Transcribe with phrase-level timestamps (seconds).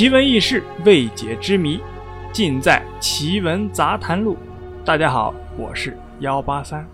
[0.00, 1.78] 奇闻异事、未解之谜，
[2.32, 4.34] 尽在《奇闻杂谈录》。
[4.82, 6.88] 大家好，我是幺八三。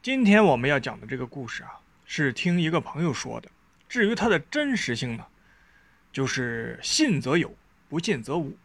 [0.00, 3.50] 今天我们要讲的这个故事啊，是听一个朋友说的。
[3.86, 5.26] 至于它的真实性呢，
[6.10, 7.54] 就是信则有，
[7.90, 8.56] 不信则无。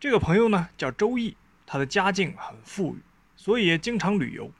[0.00, 2.98] 这个朋友呢叫周易，他的家境很富裕，
[3.36, 4.50] 所以也经常旅游。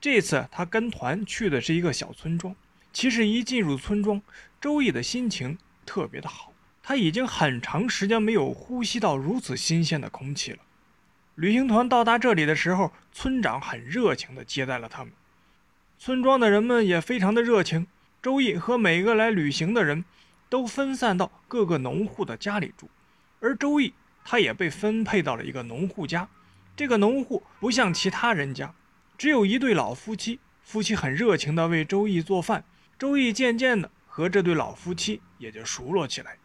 [0.00, 2.54] 这次他跟团去的是一个小村庄。
[2.92, 4.22] 其实一进入村庄，
[4.60, 6.52] 周易的心情特别的好。
[6.82, 10.58] 他已经很长时间没有呼吸到如此新鲜的空气了。
[11.34, 15.12] 旅行团到达这里的时候，村长很热情地接待了他们。
[15.98, 17.86] 村庄的人们也非常的热情。
[18.22, 20.04] 周易和每个来旅行的人
[20.48, 22.88] 都分散到各个农户的家里住，
[23.40, 23.92] 而周易
[24.24, 26.28] 他也被分配到了一个农户家。
[26.74, 28.74] 这个农户不像其他人家。
[29.18, 32.64] 只有一对老夫妻，夫妻很热情地为周易做饭。
[32.98, 36.36] 周易渐渐地和这对老夫妻也就熟络起来。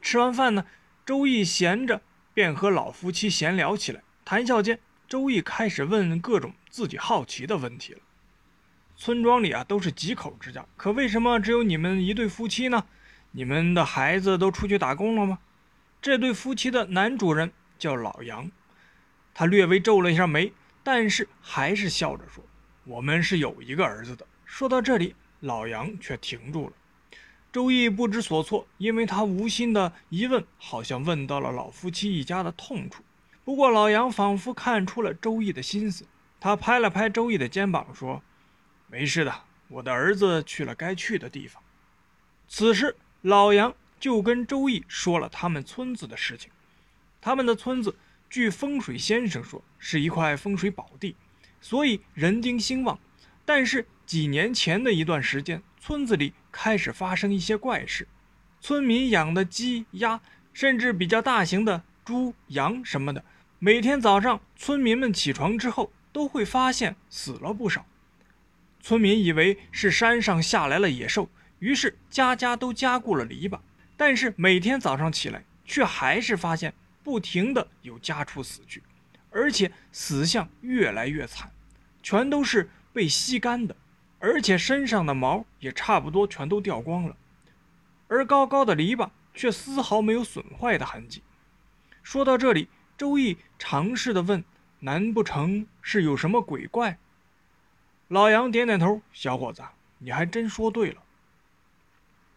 [0.00, 0.66] 吃完饭呢，
[1.04, 2.00] 周易闲着
[2.34, 4.02] 便和老夫妻闲聊起来。
[4.24, 8.00] 谈笑间，周易开始问各种自己好奇的问题了。
[8.96, 12.84] 村庄里啊都是几口之家，可为什么只有你们一对夫妻呢？
[13.32, 15.38] 你们的孩子都出去打工了吗？
[16.00, 18.50] 这对夫妻的男主人叫老杨，
[19.34, 20.52] 他略微皱了一下眉。
[20.84, 22.42] 但是还是笑着说
[22.84, 26.72] ：“我们是有一个儿子的。”说到这里，老杨却停住了。
[27.52, 33.04] 周易不知所措，因为他无心的疑问好像问到了老夫妻一家的痛处。
[33.44, 36.04] 不过老杨仿佛看出了周易的心思，
[36.40, 38.22] 他拍了拍周易的肩膀说
[38.88, 39.32] ：“没事的，
[39.68, 41.62] 我的儿子去了该去的地方。”
[42.48, 46.50] 此时，老杨就跟周易说了他们村子的事情。
[47.20, 47.94] 他们的村子。
[48.32, 51.14] 据风水先生说，是一块风水宝地，
[51.60, 52.98] 所以人丁兴旺。
[53.44, 58.08] 但是几年前的一段时间，村子里开始发生一些怪事。
[58.58, 60.18] 村民养的鸡、鸭，
[60.54, 63.22] 甚至比较大型的猪、羊什么的，
[63.58, 67.84] 每天早上村民们起床之后，都会发现死了不少。
[68.80, 71.28] 村民以为是山上下来了野兽，
[71.58, 73.60] 于是家家都加固了篱笆。
[73.98, 76.72] 但是每天早上起来，却还是发现。
[77.02, 78.82] 不停的有家畜死去，
[79.30, 81.50] 而且死相越来越惨，
[82.02, 83.74] 全都是被吸干的，
[84.18, 87.16] 而且身上的毛也差不多全都掉光了，
[88.08, 91.22] 而高高的篱笆却丝毫没有损坏的痕迹。
[92.02, 92.68] 说到这里，
[92.98, 94.44] 周易尝试的问
[94.80, 96.98] ：“难不成是有什么鬼怪？”
[98.08, 99.62] 老杨点点头：“小伙子，
[99.98, 101.02] 你还真说对了。”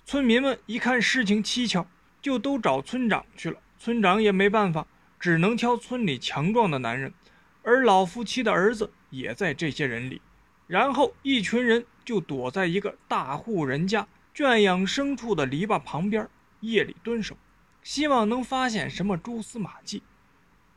[0.06, 1.88] 村民们一看事情蹊跷，
[2.22, 3.60] 就都找村长去了。
[3.86, 4.88] 村长也没办法，
[5.20, 7.14] 只能挑村里强壮的男人，
[7.62, 10.24] 而老夫妻的儿子也在这些人里。
[10.66, 16.28] 然后一群人就躲在一个大户人家圈养牲畜的篱笆旁边，
[16.62, 17.38] 夜里蹲守，
[17.84, 20.02] 希望能发现什么蛛丝马迹。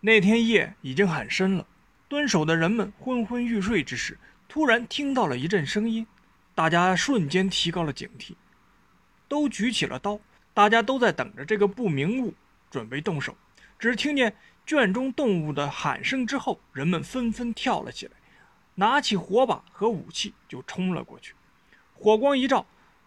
[0.01, 1.67] 那天夜已经很深了，
[2.09, 4.19] 蹲守的人们昏昏欲睡之时，
[4.51, 6.07] 突然听到了一阵声音，
[6.55, 8.35] 大家瞬间提高了警惕，
[9.27, 10.21] 都举起了刀，
[10.53, 12.35] 大家都在等着这个不明物。
[12.71, 13.37] 准备动手，
[13.79, 14.37] 只听见
[14.67, 18.13] 圈中动物的喊声之后，人们纷纷跳了起来，
[18.75, 21.35] 拿起火把和武器就冲了过去。
[21.95, 22.67] 火光一照，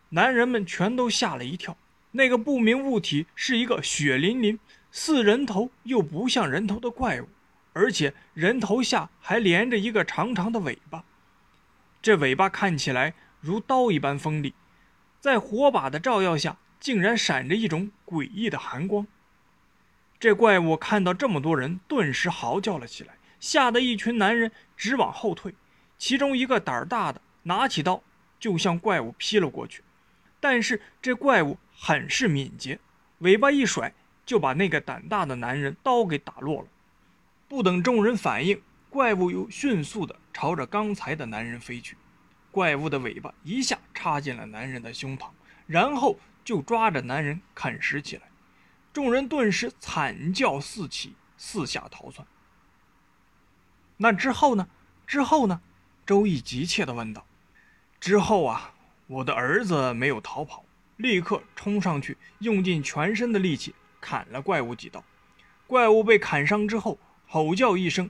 [0.09, 1.77] 男人们全都吓了一跳。
[2.13, 4.59] 那个不明物体是一个血淋淋、
[4.91, 7.29] 似人头又不像人头的怪物，
[7.71, 11.05] 而且人头下还连着一个长长的尾巴。
[12.01, 14.53] 这尾巴看起来如刀一般锋利，
[15.21, 19.07] 在火把的照耀下，竟然闪着一种诡异的寒光。
[20.21, 25.55] 这怪物看到这么多人，顿时嚎叫了起来，吓得一群男人直往后退。
[25.97, 28.03] 其中一个胆儿大的拿起刀
[28.39, 29.81] 就向怪物劈了过去，
[30.39, 32.77] 但是这怪物很是敏捷，
[33.17, 33.91] 尾巴一甩
[34.23, 36.67] 就把那个胆大的男人刀给打落了。
[37.47, 38.61] 不等众人反应，
[38.91, 41.97] 怪物又迅速地朝着刚才的男人飞去。
[42.51, 45.29] 怪物的尾巴一下插进了男人的胸膛，
[45.65, 48.23] 然后就抓着男人啃食起来。
[48.93, 52.27] 众人顿时惨叫四起，四下逃窜。
[53.97, 54.67] 那之后呢？
[55.07, 55.61] 之后呢？
[56.05, 57.25] 周易急切地问道。
[57.99, 58.73] 之后啊，
[59.07, 60.65] 我的儿子没有逃跑，
[60.97, 65.03] 立刻冲上去，用尽全身的力气砍了怪物几刀。
[65.67, 68.09] 怪物被砍伤之后，吼叫一声，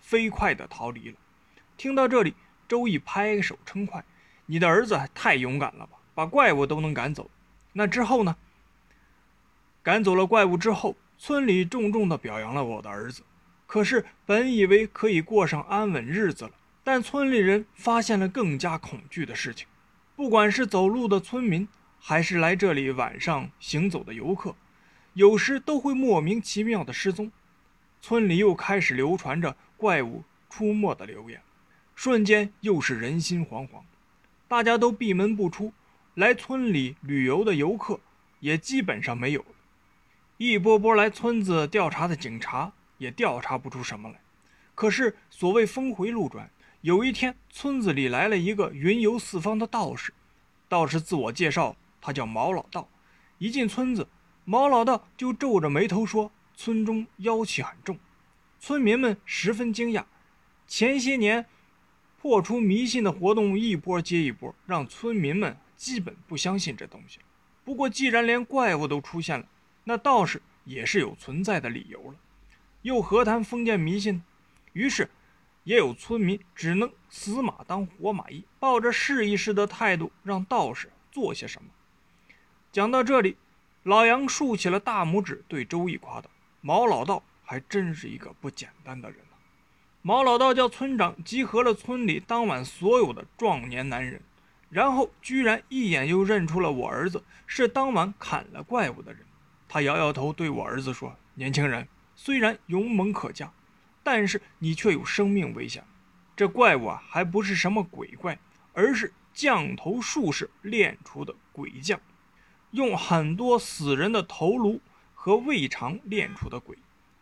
[0.00, 1.16] 飞快地逃离了。
[1.76, 2.34] 听到这里，
[2.66, 4.04] 周易拍手称快
[4.46, 7.30] ：“你的儿子太勇敢了吧，把怪物都能赶走。”
[7.74, 8.34] 那之后呢？
[9.82, 13.22] 赶走了怪物之后，村里重重地表扬了我的儿子。
[13.66, 16.50] 可是本以为可以过上安稳日子了，
[16.82, 19.66] 但村里人发现了更加恐惧的事情：
[20.16, 21.68] 不管是走路的村民，
[21.98, 24.56] 还是来这里晚上行走的游客，
[25.14, 27.30] 有时都会莫名其妙的失踪。
[28.00, 31.40] 村里又开始流传着怪物出没的流言，
[31.94, 33.82] 瞬间又是人心惶惶，
[34.48, 35.72] 大家都闭门不出。
[36.14, 38.00] 来村里旅游的游客
[38.40, 39.44] 也基本上没有，
[40.42, 44.18] 一波波来村子调查的警察也调查不出什么来。
[44.74, 46.48] 可是所谓峰回路转，
[46.80, 50.14] 有一天村子里来了一个云游四方的道士。
[50.66, 52.88] 道士自我介绍，他叫毛老道。
[53.36, 54.08] 一进村子，
[54.46, 57.98] 毛老道就皱着眉头说：“村中妖气很重。”
[58.58, 60.04] 村民们十分惊讶。
[60.66, 61.44] 前些年
[62.18, 65.54] 破除迷信的活动一波接一波，让村民们。
[65.76, 67.18] 基本不相信这东西。
[67.62, 69.46] 不过，既然连怪物都出现了，
[69.84, 72.14] 那道士也是有存在的理由了。
[72.82, 74.22] 又何谈封建迷信呢？
[74.72, 75.10] 于是，
[75.64, 81.68] 也有村民只能死马当活马医，抱着试一试的态度，让道士做些什么。
[82.72, 83.36] 讲到这里，
[83.82, 86.30] 老杨竖起了大拇指，对周易夸道
[86.60, 89.36] ：“毛老道还真是一个不简单的人呢。”
[90.02, 94.22] 毛老道叫村长集合了村里当晚所有的壮年男人。
[94.70, 99.26] 然后居然一眼就认出了我儿子是当晚砍了怪物的人。
[99.72, 101.86] 他摇摇头，对我儿子说：“年轻人
[102.16, 103.52] 虽然勇猛可嘉，
[104.02, 105.84] 但是你却有生命危险。
[106.34, 108.36] 这怪物啊，还不是什么鬼怪，
[108.72, 112.00] 而是降头术士练出的鬼将，
[112.72, 114.80] 用很多死人的头颅
[115.14, 116.76] 和胃肠练出的鬼。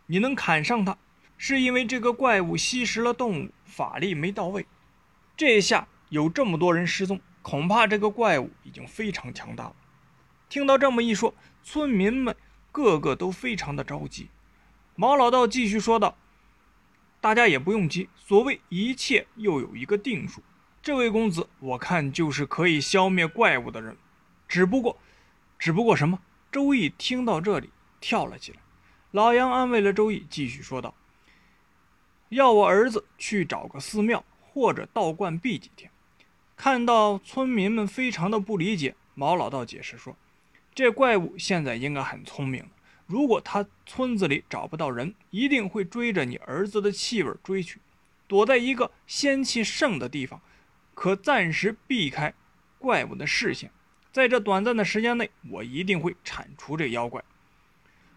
[0.06, 0.96] 你能砍上他，
[1.36, 4.64] 是因为这个怪物吸食了动物，法力没到位。
[5.36, 9.76] 这下有这么多人失踪。”恐怕这个怪物已经非常强大了。
[10.48, 12.34] 听到这么一说，村民们
[12.72, 14.28] 个个都非常的着急。
[14.94, 16.16] 毛老道继续说道
[17.20, 20.42] ：“大家也不用急，所谓一切又有一个定数。
[20.80, 23.96] 这位公子，我看就是可以消灭怪物的人。
[24.48, 24.98] 只不过，
[25.58, 27.68] 只不过什么？”周易听到这里
[28.00, 28.58] 跳了起来。
[29.10, 30.94] 老杨安慰了周易，继续说道
[32.30, 35.90] ：“要我儿子去找个寺庙或者道观避几天。”
[36.56, 40.16] 看到村民们非常的不理解，毛老道解释说
[40.78, 42.64] ：“这怪物现在应该很聪明。
[43.04, 47.80] 如果他村子里找不到人，一定会追着你儿子的气味追去，
[48.28, 50.40] 躲在一个仙气盛的地方，
[50.94, 52.32] 可暂时避开
[52.78, 53.72] 怪物的视线。
[54.12, 57.24] 在这短暂的时间内，我一定会铲除这妖怪。”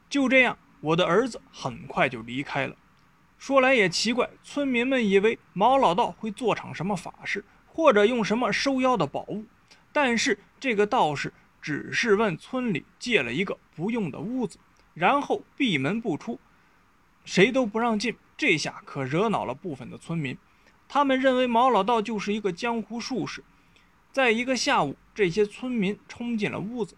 [0.07, 2.75] 就这样，我的儿子很快就离开了。
[3.39, 7.43] 说来也奇怪，村民们以为毛老道会做场什么法事。
[7.65, 9.45] 或者用什么收妖的宝物，
[9.91, 14.57] 但是这个道士只是问村里借了一个不用的屋子，
[14.93, 16.39] 然后闭门不出，
[17.23, 18.15] 谁都不让进。
[18.35, 20.35] 这下可惹恼了部分的村民，
[20.89, 23.43] 他们认为毛老道就是一个江湖术士。
[24.11, 26.95] 在一个下午，这些村民冲进了屋子，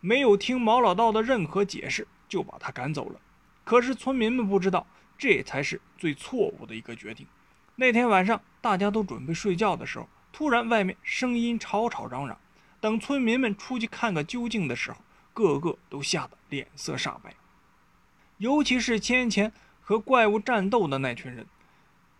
[0.00, 3.18] 没有听毛老道的任何解释，就把他赶走了。
[3.64, 7.26] 可是村民们不知道，这才是最错误的一个决定。
[7.76, 12.38] 那天晚上，大家都准备睡觉的时候，突然外面声音吵吵嚷嚷。
[12.86, 14.98] 等村民们出去看个究竟的时候，
[15.34, 17.34] 个个都吓得脸色煞白。
[18.38, 21.44] 尤其是先前和怪物战斗的那群人，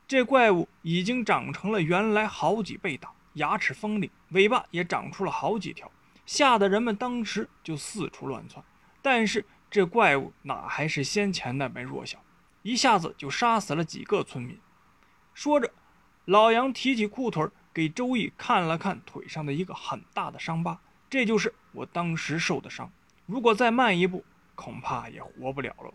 [0.08, 5.88] 这怪物已经长成了原来好几倍大，牙齿锋利，尾巴也长出了好几条，
[6.26, 8.64] 吓得人们当时就四处乱窜。
[9.00, 12.18] 但是这怪物哪还是先前那般弱小，
[12.62, 14.58] 一下子就杀死了几个村民。
[15.32, 15.70] 说着，
[16.24, 20.80] 老杨提起裤腿给周易看了看腿上的一个很大的伤疤，
[21.10, 22.90] 这就是我当时受的伤。
[23.26, 25.92] 如果再慢一步，恐怕也活不了了。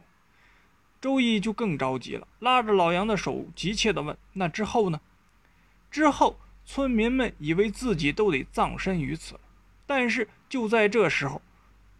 [1.02, 5.02] 周易就更着急了，拉着老杨的手，急切地问：“那之后呢？”
[5.90, 9.42] 之后，村民们以为自己都得葬身于此了。
[9.88, 11.42] 但是就在这时候，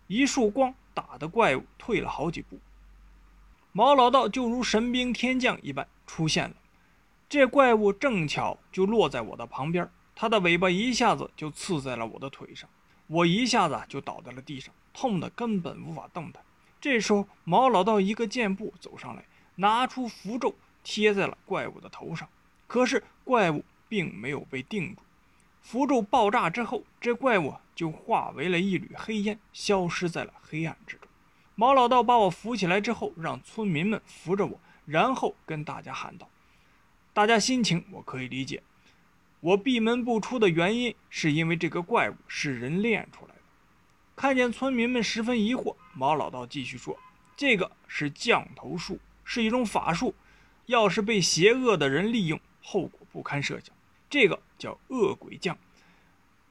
[0.06, 2.60] 一束光打得怪物退了好几步，
[3.72, 6.56] 毛老道就如神兵天将一般出现了。
[7.32, 12.70] 这怪物正巧就落在我的旁边，它的尾巴一下子就刺在了我的腿上，
[13.08, 16.44] 我一下子就倒在了地上，痛得根本无法动弹。
[16.82, 19.24] 这时候，毛老道一个箭步走上来，
[19.56, 22.28] 拿出符咒贴在了怪物的头上。
[22.68, 25.02] 可是怪物并没有被定住，
[25.62, 31.08] 符咒爆炸之后，这怪物就化为了一缕黑烟，消失在了黑暗之中。
[31.56, 36.28] 毛老道把我扶起来之后，让村民们扶着我，然后跟大家喊道。
[37.14, 38.64] 大家心情我可以理解，
[39.42, 43.42] 我闭门不出的原因是因为这个怪物是人练出来的。
[44.16, 46.98] 看见村民们十分疑惑，毛老道继续说
[47.36, 50.16] ：“这个是降头术，是一种法术，
[50.68, 53.76] 要是被邪恶的人利用，后果不堪设想。
[54.10, 55.58] 这个叫恶鬼将，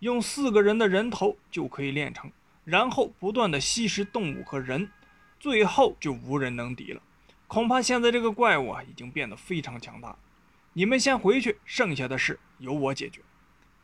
[0.00, 2.31] 用四个人的人头就可以练成，
[2.64, 4.90] 然后不断的吸食动物和人，
[5.38, 7.00] 最后就无人能敌了。
[7.47, 10.14] 恐怕现在这个怪物啊，已经变得非常强大。
[10.73, 13.21] 你们先回去，剩下的事由我解决。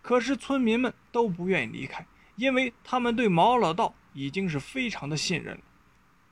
[0.02, 5.62] 可是村民们都不愿意离开，因为他们对毛老道已经是非常的信任了，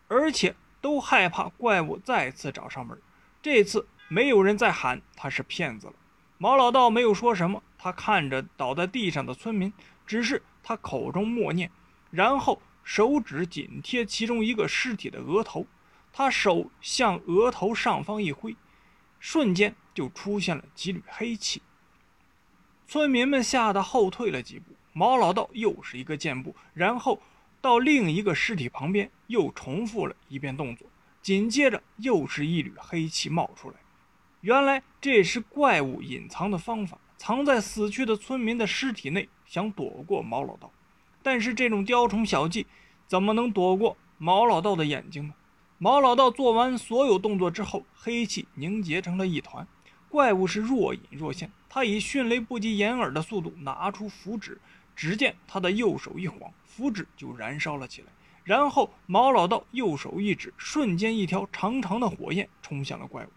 [0.06, 2.96] 而且都害怕怪物再次找上门。
[3.42, 5.94] 这次没有人再喊他是骗子了。
[6.38, 9.72] 毛老道没有说什么，他看着倒在地上的村民，
[10.06, 11.70] 只是他口中默念，
[12.10, 15.66] 然后手指紧贴其中一个尸体的额头，
[16.12, 18.54] 他手向额头上方一挥，
[19.26, 21.62] 瞬间就出现了几缕黑气。
[22.86, 27.22] 村民们吓得后退了几步，毛老道又是一个箭步，然后
[27.62, 30.86] 到另一个尸体旁边，又重复了一遍动作。
[31.22, 33.76] 紧接着，又是一缕黑气冒出来。
[34.42, 40.70] 原来这是怪物隐藏的方法，藏在死去的村民的尸体内，想躲过毛老道。
[41.22, 42.66] 但是这种雕虫小技，
[43.06, 45.34] 怎么能躲过毛老道的眼睛呢？
[45.84, 49.68] 毛老道做完所有动作之后，黑气凝结成了一团。
[50.08, 54.58] 怪物是若隐若现，他以迅雷不及掩耳的速度拿出符纸，
[54.96, 58.08] 只见他的右手一晃，符纸就燃烧了起来。
[58.44, 63.28] 然后毛老道右手一指，瞬间一条长长的火焰冲向了怪物。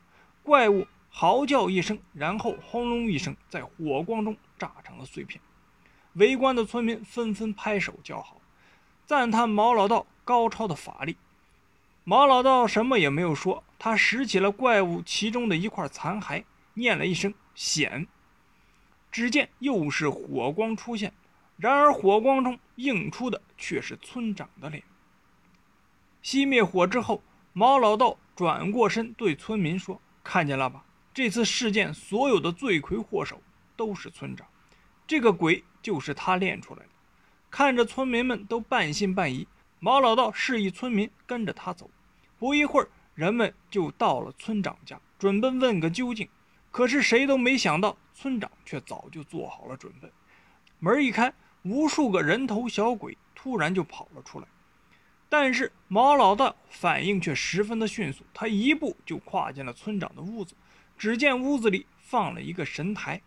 [0.42, 5.42] 怪物嚎叫一声，然后轰隆一声，在火光中炸成了碎片。
[6.13, 8.39] 围观的村民纷纷拍手叫好，
[9.06, 11.18] 赞叹毛老道高超的法力。
[12.10, 16.42] 毛老道什么也没有说，他拾起了怪物其中的一块残骸。
[16.74, 18.08] 念了一声“险”，
[19.12, 21.12] 只见又是火光出现，
[21.58, 24.82] 然而火光中映出的却是村长的脸。
[26.24, 27.22] 熄灭火之后，
[27.52, 30.86] 毛老道转过身对村民说：“看见了吧？
[31.14, 33.42] 这次事件所有的罪魁祸首
[33.76, 34.48] 都是村长，
[35.06, 36.90] 这个鬼就是他练出来的。”
[37.52, 39.46] 看着村民们都半信半疑，
[39.82, 41.90] 毛老道示意村民跟着他走。
[42.39, 46.27] 不一会儿，人们就到了村长家，准备问个究竟。
[46.72, 50.12] 可是谁都没想到，村长却早就做好了准备。
[50.79, 54.48] 门一开，无数个人头小鬼突然就跑了出来。
[55.29, 60.56] 但是毛老道反应却十分的迅速，他一步就跨进了村长的屋子。
[60.98, 63.22] 只见屋子里放了一个神台，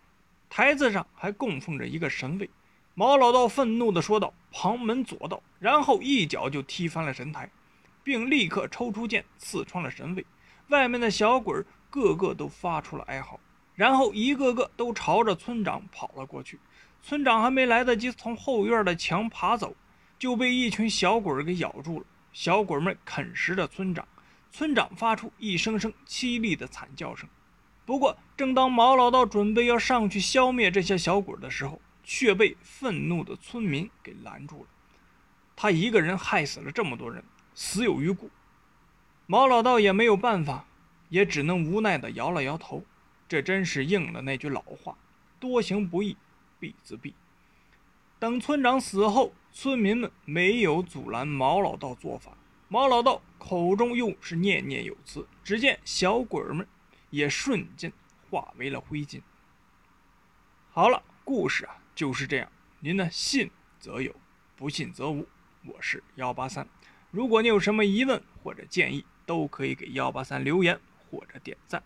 [0.49, 2.49] 台子上还供奉着一个神位。
[2.95, 7.51] 毛老道愤怒地说道：“旁门左道！”然后一脚就踢翻了神台，
[8.03, 10.25] 并立刻抽出剑刺穿了神位。
[10.69, 11.65] 外面的小鬼。
[11.93, 13.41] 个个都发出了哀嚎，
[13.75, 16.61] 然后一个个都朝着村长跑了过去。
[17.03, 19.75] 村长还没来得及从后院的墙爬走，
[20.17, 22.07] 就被一群小鬼给咬住了。
[22.33, 24.07] 小鬼们啃食着村长，
[24.53, 27.29] 村长发出一声声凄厉的惨叫声。
[27.85, 34.69] 不过，正当毛老道准备要上去消灭这些小鬼的时候，却被愤怒的村民给拦住了。
[35.57, 38.31] 他一个人害死了这么多人，死有余辜。
[39.27, 40.67] 毛老道也没有办法。
[41.11, 42.85] 也只能无奈地摇了摇头，
[43.29, 44.97] 这真是应了那句老话
[45.41, 46.17] ：“多行不义
[46.61, 47.15] 必自毙。”
[48.21, 52.37] 等村长死后，村民们没有阻拦毛老道做法，
[52.69, 55.27] 毛老道口中又是念念有词。
[55.43, 56.65] 只见小鬼们
[57.11, 57.93] 也瞬间
[58.31, 59.21] 化为了灰烬。
[60.71, 62.53] 好了，故事啊就是这样。
[62.79, 64.15] 您呢，信则有，
[64.55, 65.27] 不信则无。
[65.65, 66.69] 我是幺八三，
[67.11, 70.79] 如果你有什么疑问或者建议，都可以给幺八三留言。
[71.11, 71.83] 或者点赞。